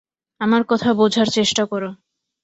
আমার 0.41 0.61
কথা 0.67 0.89
বোঝার 0.93 1.27
চেষ্টা 1.27 1.63
করো। 1.65 1.89